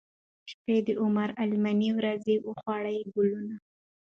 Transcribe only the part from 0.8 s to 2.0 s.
د عمر غلیماني